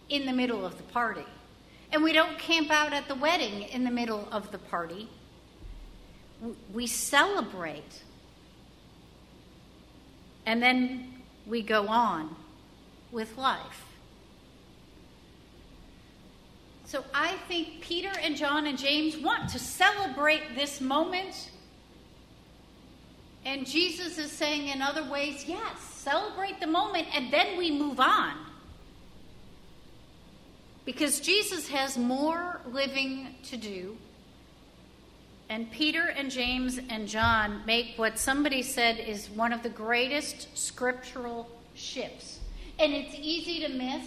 in 0.07 0.25
the 0.25 0.33
middle 0.33 0.65
of 0.65 0.77
the 0.77 0.83
party. 0.83 1.25
And 1.91 2.03
we 2.03 2.13
don't 2.13 2.39
camp 2.39 2.71
out 2.71 2.93
at 2.93 3.07
the 3.07 3.15
wedding 3.15 3.63
in 3.63 3.83
the 3.83 3.91
middle 3.91 4.27
of 4.31 4.51
the 4.51 4.57
party 4.57 5.09
we 6.73 6.87
celebrate. 6.87 8.03
And 10.45 10.61
then 10.61 11.13
we 11.45 11.61
go 11.61 11.87
on 11.87 12.35
with 13.11 13.37
life. 13.37 13.85
So 16.85 17.03
I 17.13 17.35
think 17.47 17.81
Peter 17.81 18.11
and 18.21 18.35
John 18.35 18.65
and 18.65 18.77
James 18.77 19.15
want 19.17 19.49
to 19.49 19.59
celebrate 19.59 20.55
this 20.55 20.81
moment. 20.81 21.51
And 23.45 23.67
Jesus 23.67 24.17
is 24.17 24.31
saying 24.31 24.69
in 24.69 24.81
other 24.81 25.07
ways, 25.09 25.45
yes, 25.47 25.79
celebrate 25.79 26.59
the 26.59 26.67
moment 26.67 27.07
and 27.13 27.31
then 27.31 27.57
we 27.57 27.69
move 27.69 27.99
on. 27.99 28.33
Because 30.83 31.19
Jesus 31.19 31.67
has 31.67 31.95
more 31.95 32.59
living 32.65 33.35
to 33.43 33.57
do 33.57 33.95
and 35.49 35.71
Peter 35.71 36.05
and 36.15 36.29
James 36.29 36.79
and 36.89 37.07
John 37.07 37.63
make 37.65 37.93
what 37.95 38.19
somebody 38.19 38.61
said 38.61 38.99
is 38.99 39.29
one 39.31 39.51
of 39.51 39.63
the 39.63 39.69
greatest 39.69 40.55
scriptural 40.55 41.49
shifts. 41.73 42.39
And 42.77 42.93
it's 42.93 43.15
easy 43.15 43.59
to 43.65 43.69
miss. 43.69 44.05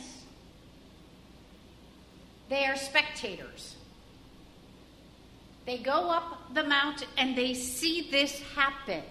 They 2.49 2.65
are 2.65 2.77
spectators. 2.77 3.75
They 5.67 5.79
go 5.79 6.11
up 6.11 6.55
the 6.55 6.63
mountain 6.63 7.09
and 7.19 7.37
they 7.37 7.55
see 7.55 8.09
this 8.11 8.41
happen. 8.55 9.03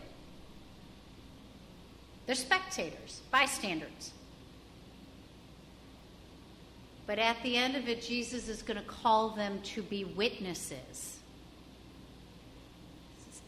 They're 2.28 2.36
spectators, 2.36 3.22
bystanders. 3.30 4.12
But 7.08 7.20
at 7.20 7.42
the 7.44 7.58
end 7.58 7.76
of 7.76 7.90
it, 7.90 8.02
Jesus 8.02 8.48
is 8.48 8.62
going 8.62 8.80
to 8.80 8.86
call 8.86 9.32
them 9.32 9.60
to 9.64 9.82
be 9.82 10.06
witnesses 10.06 11.18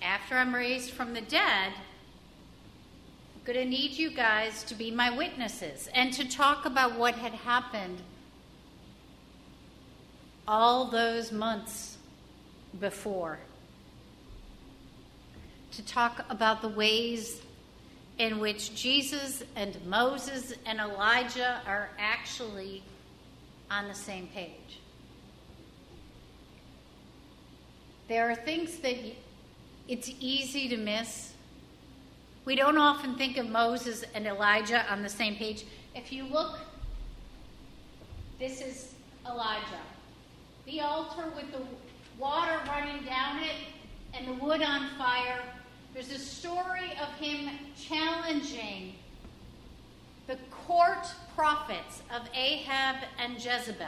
after 0.03 0.35
I'm 0.35 0.53
raised 0.53 0.91
from 0.91 1.13
the 1.13 1.21
dead, 1.21 1.71
I'm 3.35 3.43
going 3.45 3.57
to 3.59 3.65
need 3.65 3.91
you 3.91 4.11
guys 4.11 4.63
to 4.63 4.75
be 4.75 4.91
my 4.91 5.15
witnesses 5.15 5.89
and 5.93 6.11
to 6.13 6.27
talk 6.27 6.65
about 6.65 6.97
what 6.97 7.15
had 7.15 7.33
happened 7.33 8.01
all 10.47 10.85
those 10.85 11.31
months 11.31 11.97
before. 12.79 13.39
To 15.71 15.85
talk 15.85 16.25
about 16.29 16.61
the 16.61 16.67
ways 16.67 17.41
in 18.19 18.39
which 18.39 18.75
Jesus 18.75 19.41
and 19.55 19.77
Moses 19.85 20.53
and 20.65 20.79
Elijah 20.79 21.61
are 21.65 21.89
actually 21.97 22.83
on 23.71 23.87
the 23.87 23.95
same 23.95 24.27
page. 24.27 24.79
There 28.07 28.29
are 28.29 28.35
things 28.35 28.77
that 28.77 28.97
it's 29.88 30.12
easy 30.19 30.67
to 30.69 30.78
miss. 30.78 31.34
We 32.46 32.56
don't 32.56 32.78
often 32.78 33.15
think 33.15 33.38
of 33.38 33.50
Moses 33.50 34.04
and 34.13 34.28
Elijah 34.28 34.86
on 34.91 35.02
the 35.02 35.10
same 35.10 35.36
page. 35.36 35.65
If 35.96 36.12
you 36.12 36.26
look, 36.26 36.60
this 38.39 38.62
is 38.62 38.93
Elijah. 39.26 39.82
The 40.65 40.82
altar 40.82 41.32
with 41.36 41.52
the 41.52 41.62
water 42.19 42.60
running 42.67 43.06
down 43.06 43.39
it 43.39 43.56
and 44.13 44.28
the 44.28 44.43
wood 44.43 44.62
on 44.62 44.89
fire. 44.98 45.39
There's 45.93 46.12
a 46.12 46.19
story 46.19 46.91
of 47.02 47.10
him 47.19 47.50
challenging 47.78 48.93
the 50.28 50.38
court 50.52 51.06
prophets 51.36 52.02
of 52.13 52.28
Ahab 52.34 52.96
and 53.19 53.36
Jezebel. 53.36 53.88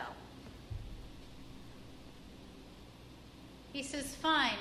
He 3.73 3.83
says, 3.83 4.15
Fine, 4.15 4.57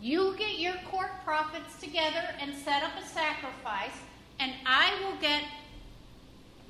you 0.00 0.34
get 0.36 0.58
your 0.58 0.74
court 0.90 1.10
prophets 1.24 1.78
together 1.80 2.24
and 2.40 2.54
set 2.54 2.82
up 2.82 2.92
a 3.00 3.06
sacrifice, 3.06 3.96
and 4.38 4.52
I 4.64 4.92
will 5.02 5.20
get 5.20 5.42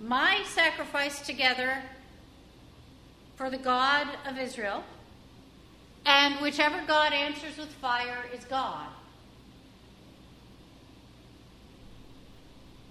my 0.01 0.43
sacrifice 0.47 1.21
together 1.21 1.83
for 3.37 3.51
the 3.51 3.59
God 3.59 4.09
of 4.27 4.38
Israel. 4.38 4.83
And 6.07 6.35
whichever 6.37 6.83
God 6.87 7.12
answers 7.12 7.57
with 7.57 7.69
fire 7.69 8.25
is 8.35 8.45
God. 8.45 8.88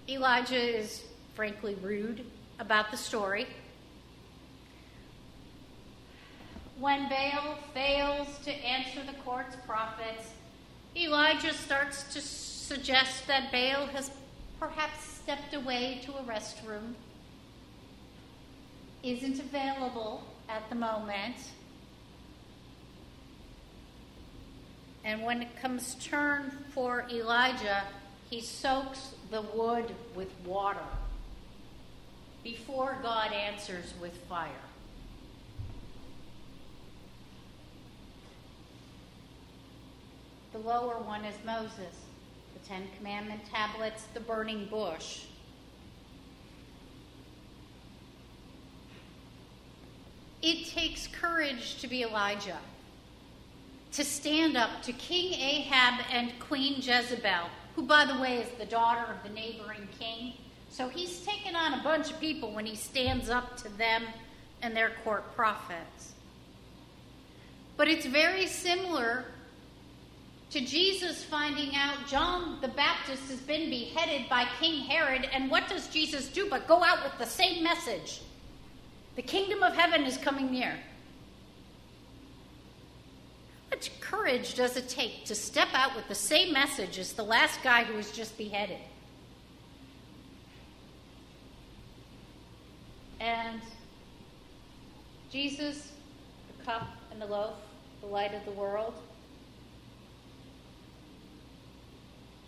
Elijah 0.08 0.80
is 0.80 1.04
frankly 1.36 1.76
rude 1.82 2.26
about 2.60 2.92
the 2.92 2.98
story. 2.98 3.48
When 6.80 7.10
Baal 7.10 7.56
fails 7.74 8.28
to 8.46 8.52
answer 8.52 9.02
the 9.04 9.18
court's 9.24 9.58
prophets, 9.68 10.32
Elijah 10.96 11.54
starts 11.54 12.04
to 12.14 12.22
suggest 12.22 13.28
that 13.28 13.52
Baal 13.52 13.88
has 13.88 14.10
perhaps 14.62 15.04
stepped 15.04 15.54
away 15.54 16.00
to 16.06 16.14
a 16.14 16.22
restroom, 16.24 16.94
isn't 19.04 19.40
available 19.40 20.24
at 20.48 20.70
the 20.70 20.76
moment. 20.76 21.36
And 25.04 25.24
when 25.24 25.42
it 25.42 25.62
comes 25.62 25.96
turn 25.96 26.64
for 26.74 27.06
Elijah, 27.12 27.84
he 28.30 28.40
soaks 28.40 29.16
the 29.32 29.42
wood 29.42 29.94
with 30.16 30.32
water 30.46 30.80
before 32.42 32.98
God 33.04 33.34
answers 33.34 33.94
with 34.02 34.16
fire. 34.30 34.50
The 40.52 40.60
lower 40.60 40.98
one 40.98 41.26
is 41.26 41.36
Moses, 41.46 41.96
the 42.54 42.68
Ten 42.68 42.88
Commandment 42.98 43.42
tablets, 43.52 44.06
the 44.16 44.20
burning 44.20 44.66
bush. 44.66 45.26
It 50.42 50.68
takes 50.68 51.06
courage 51.06 51.80
to 51.82 51.88
be 51.88 52.02
Elijah, 52.02 52.58
to 53.92 54.04
stand 54.04 54.58
up 54.58 54.82
to 54.84 54.94
King 54.94 55.34
Ahab 55.34 56.06
and 56.12 56.32
Queen 56.40 56.82
Jezebel, 56.82 57.50
who, 57.76 57.84
by 57.84 58.06
the 58.06 58.20
way, 58.20 58.38
is 58.38 58.50
the 58.58 58.66
daughter 58.66 59.06
of 59.12 59.22
the 59.22 59.36
neighboring 59.36 59.88
king. 60.00 60.34
So 60.72 60.90
he's 60.90 61.24
taken 61.26 61.56
on 61.56 61.80
a 61.80 61.84
bunch 61.84 62.10
of 62.10 62.20
people 62.20 62.54
when 62.54 62.66
he 62.66 62.76
stands 62.76 63.30
up 63.30 63.58
to 63.58 63.70
them 63.78 64.04
and 64.64 64.76
their 64.76 64.94
court 65.04 65.36
prophets. 65.36 66.14
But 67.78 67.88
it's 67.88 68.06
very 68.06 68.48
similar 68.48 69.26
to 70.52 70.62
Jesus 70.62 71.24
finding 71.24 71.76
out 71.76 72.08
John 72.08 72.60
the 72.62 72.70
Baptist 72.70 73.30
has 73.30 73.40
been 73.40 73.70
beheaded 73.70 74.28
by 74.30 74.48
King 74.60 74.84
Herod. 74.84 75.30
And 75.32 75.52
what 75.52 75.68
does 75.68 75.88
Jesus 75.88 76.28
do 76.28 76.50
but 76.50 76.68
go 76.68 76.84
out 76.84 77.04
with 77.04 77.18
the 77.20 77.26
same 77.26 77.64
message? 77.64 78.22
The 79.16 79.22
kingdom 79.22 79.62
of 79.62 79.74
heaven 79.74 80.06
is 80.06 80.18
coming 80.18 80.52
near. 80.52 80.76
Much 83.70 83.92
courage 84.02 84.56
does 84.56 84.76
it 84.76 84.90
take 84.90 85.26
to 85.26 85.36
step 85.36 85.68
out 85.74 85.96
with 85.96 86.08
the 86.08 86.16
same 86.16 86.52
message 86.52 86.98
as 86.98 87.14
the 87.14 87.24
last 87.24 87.62
guy 87.62 87.84
who 87.84 87.96
was 87.96 88.12
just 88.12 88.36
beheaded? 88.36 88.80
And 93.20 93.62
Jesus, 95.32 95.92
the 96.58 96.66
cup 96.66 96.88
and 97.12 97.22
the 97.22 97.28
loaf, 97.28 97.54
the 98.02 98.08
light 98.08 98.34
of 98.34 98.44
the 98.46 98.52
world, 98.52 98.96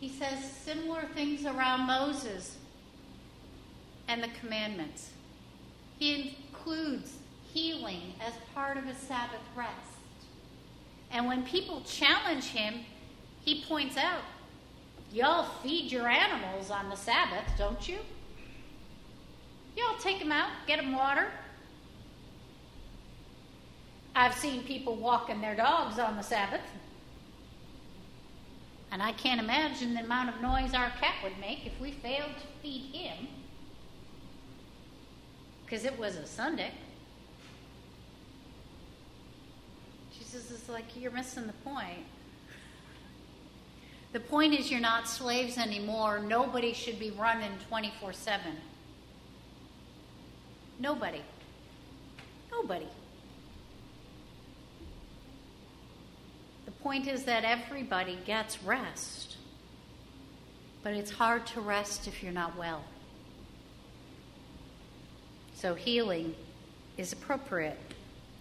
he 0.02 0.10
says 0.10 0.44
similar 0.44 1.04
things 1.14 1.46
around 1.46 1.82
Moses 1.82 2.58
and 4.08 4.22
the 4.22 4.30
commandments. 4.40 5.12
He 6.00 6.36
includes 6.52 7.14
healing 7.54 8.16
as 8.20 8.34
part 8.56 8.78
of 8.78 8.88
a 8.88 8.96
Sabbath 8.96 9.40
rest. 9.56 9.70
And 11.12 11.28
when 11.28 11.44
people 11.44 11.84
challenge 11.86 12.46
him, 12.46 12.80
he 13.42 13.64
points 13.64 13.96
out, 13.96 14.22
Y'all 15.14 15.44
feed 15.62 15.92
your 15.92 16.08
animals 16.08 16.72
on 16.72 16.90
the 16.90 16.96
Sabbath, 16.96 17.46
don't 17.58 17.88
you? 17.88 17.98
Y'all 19.76 19.98
take 20.00 20.20
them 20.20 20.32
out, 20.32 20.50
get 20.66 20.78
them 20.78 20.94
water. 20.94 21.28
I've 24.16 24.34
seen 24.34 24.64
people 24.64 24.96
walking 24.96 25.42
their 25.42 25.56
dogs 25.56 26.00
on 26.00 26.16
the 26.16 26.24
Sabbath. 26.24 26.62
And 28.92 29.02
I 29.02 29.14
can't 29.14 29.40
imagine 29.40 29.94
the 29.94 30.02
amount 30.02 30.30
of 30.30 30.42
noise 30.42 30.74
our 30.74 30.90
cat 31.00 31.16
would 31.24 31.38
make 31.40 31.66
if 31.66 31.80
we 31.80 31.92
failed 31.92 32.32
to 32.40 32.48
feed 32.62 32.94
him. 32.94 33.28
Because 35.64 35.86
it 35.86 35.98
was 35.98 36.18
a 36.18 36.28
Sunday. 36.28 36.72
Jesus 40.18 40.52
is 40.52 40.68
like, 40.68 40.86
You're 40.96 41.12
missing 41.12 41.48
the 41.48 41.54
point. 41.70 42.06
The 44.12 44.20
point 44.20 44.54
is, 44.54 44.70
you're 44.70 44.82
not 44.82 45.08
slaves 45.08 45.58
anymore. 45.58 46.20
Nobody 46.20 46.74
should 46.74 47.00
be 47.00 47.12
running 47.12 47.52
24 47.70 48.12
7. 48.12 48.56
Nobody. 50.80 51.22
Nobody. 52.52 52.88
Point 56.84 57.08
is 57.08 57.24
that 57.24 57.44
everybody 57.44 58.18
gets 58.26 58.64
rest. 58.64 59.38
But 60.84 60.94
it's 60.94 61.12
hard 61.12 61.46
to 61.48 61.62
rest 61.62 62.08
if 62.08 62.24
you're 62.24 62.32
not 62.32 62.58
well. 62.58 62.84
So 65.54 65.76
healing 65.76 66.36
is 66.98 67.14
appropriate 67.14 67.78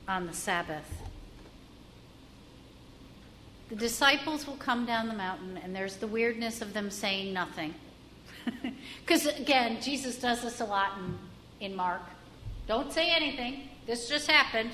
on 0.09 0.26
the 0.26 0.33
Sabbath. 0.33 0.90
The 3.68 3.76
disciples 3.76 4.46
will 4.46 4.57
come 4.57 4.87
down 4.87 5.07
the 5.07 5.14
mountain, 5.14 5.59
and 5.62 5.76
there's 5.76 5.96
the 5.96 6.07
weirdness 6.07 6.61
of 6.61 6.72
them 6.72 6.90
saying 6.90 7.33
nothing. 7.33 7.74
Because, 9.00 9.26
again, 9.26 9.81
Jesus 9.83 10.18
does 10.18 10.42
this 10.42 10.61
a 10.61 10.64
lot 10.64 10.92
in, 10.98 11.66
in 11.66 11.76
Mark. 11.76 12.03
Don't 12.68 12.92
say 12.92 13.11
anything. 13.11 13.68
This 13.87 14.09
just 14.09 14.31
happened. 14.31 14.70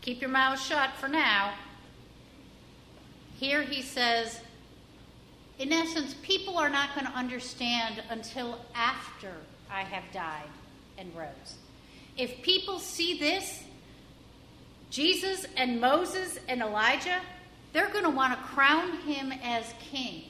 Keep 0.00 0.22
your 0.22 0.30
mouth 0.30 0.58
shut 0.58 0.90
for 0.98 1.08
now. 1.08 1.52
Here 3.38 3.62
he 3.62 3.82
says, 3.82 4.40
in 5.58 5.72
essence, 5.72 6.14
people 6.22 6.58
are 6.58 6.68
not 6.68 6.94
going 6.94 7.06
to 7.06 7.12
understand 7.12 8.02
until 8.10 8.58
after 8.74 9.32
I 9.70 9.82
have 9.82 10.04
died 10.12 10.48
and 10.98 11.14
rose. 11.16 11.54
If 12.16 12.42
people 12.42 12.78
see 12.80 13.18
this, 13.18 13.62
Jesus 14.90 15.46
and 15.56 15.80
Moses 15.80 16.38
and 16.48 16.62
Elijah, 16.62 17.20
they're 17.72 17.90
going 17.90 18.04
to 18.04 18.10
want 18.10 18.36
to 18.36 18.44
crown 18.44 18.98
him 18.98 19.32
as 19.42 19.72
king. 19.78 20.24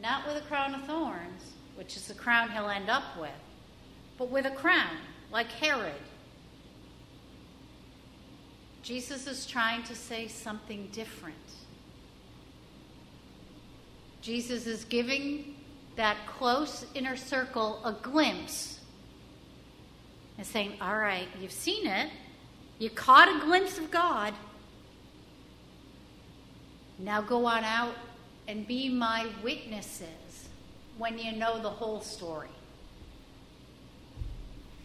Not 0.00 0.26
with 0.26 0.36
a 0.36 0.46
crown 0.46 0.74
of 0.74 0.84
thorns, 0.84 1.52
which 1.76 1.96
is 1.96 2.06
the 2.06 2.14
crown 2.14 2.50
he'll 2.50 2.68
end 2.68 2.90
up 2.90 3.18
with, 3.20 3.30
but 4.18 4.30
with 4.30 4.46
a 4.46 4.50
crown, 4.50 4.98
like 5.32 5.48
Herod. 5.48 5.94
Jesus 8.82 9.28
is 9.28 9.46
trying 9.46 9.84
to 9.84 9.94
say 9.94 10.26
something 10.26 10.88
different. 10.92 11.36
Jesus 14.20 14.66
is 14.66 14.84
giving 14.84 15.54
that 15.96 16.16
close 16.26 16.86
inner 16.94 17.16
circle 17.16 17.80
a 17.84 17.92
glimpse 17.92 18.80
and 20.38 20.46
saying, 20.46 20.74
All 20.80 20.96
right, 20.96 21.28
you've 21.40 21.52
seen 21.52 21.86
it. 21.86 22.10
You 22.78 22.90
caught 22.90 23.28
a 23.28 23.44
glimpse 23.44 23.78
of 23.78 23.90
God. 23.90 24.34
Now 26.98 27.20
go 27.20 27.46
on 27.46 27.64
out 27.64 27.94
and 28.48 28.66
be 28.66 28.88
my 28.88 29.28
witnesses 29.42 30.48
when 30.98 31.18
you 31.18 31.32
know 31.32 31.62
the 31.62 31.70
whole 31.70 32.00
story. 32.00 32.48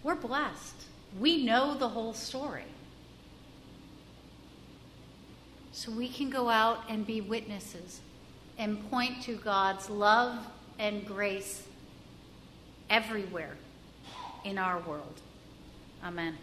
We're 0.03 0.15
blessed. 0.15 0.75
We 1.19 1.43
know 1.43 1.75
the 1.77 1.89
whole 1.89 2.13
story. 2.13 2.63
So 5.77 5.91
we 5.91 6.09
can 6.09 6.31
go 6.31 6.49
out 6.49 6.79
and 6.89 7.05
be 7.05 7.21
witnesses 7.21 8.01
and 8.57 8.89
point 8.89 9.21
to 9.25 9.35
God's 9.35 9.91
love 9.91 10.43
and 10.79 11.05
grace 11.05 11.61
everywhere 12.89 13.55
in 14.43 14.57
our 14.57 14.79
world. 14.79 15.21
Amen. 16.03 16.35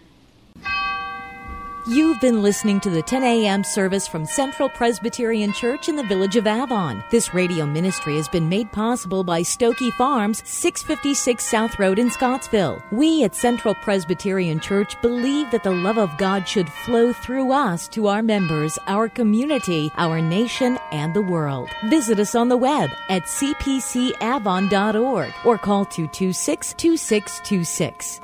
You've 1.87 2.18
been 2.18 2.40
listening 2.40 2.81
to 2.81 2.88
the 2.88 3.03
10 3.03 3.23
a.m. 3.25 3.62
service 3.62 4.09
from 4.09 4.25
Central 4.25 4.70
Presbyterian 4.70 5.53
Church 5.53 5.87
in 5.87 5.97
the 5.97 6.03
village 6.03 6.35
of 6.35 6.47
Avon. 6.47 7.05
This 7.11 7.35
radio 7.35 7.66
ministry 7.66 8.16
has 8.16 8.27
been 8.27 8.49
made 8.49 8.73
possible 8.73 9.23
by 9.23 9.42
Stokoe 9.42 9.92
Farms, 9.92 10.42
656 10.49 11.44
South 11.44 11.79
Road 11.79 11.99
in 11.99 12.11
Scottsville. 12.11 12.83
We 12.90 13.23
at 13.25 13.35
Central 13.35 13.75
Presbyterian 13.75 14.61
Church 14.61 14.99
believe 15.03 15.51
that 15.51 15.62
the 15.62 15.73
love 15.73 15.99
of 15.99 16.16
God 16.16 16.49
should 16.49 16.73
flow 16.73 17.12
through 17.12 17.53
us 17.53 17.87
to 17.88 18.07
our 18.07 18.23
members, 18.23 18.79
our 18.87 19.11
community, 19.11 19.92
our 19.99 20.23
nation, 20.23 20.79
and 20.90 21.12
the 21.12 21.20
world. 21.20 21.68
Visit 21.90 22.18
us 22.18 22.35
on 22.35 22.49
the 22.49 22.57
web 22.57 22.92
at 23.11 23.25
cpcavon.org 23.25 25.35
or 25.44 25.59
call 25.59 25.85
226 25.85 26.73
2626. 26.73 28.20